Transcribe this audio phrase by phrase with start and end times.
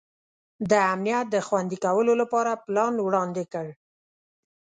[0.69, 3.67] د امنیت د خوندي کولو لپاره پلان وړاندي کړ.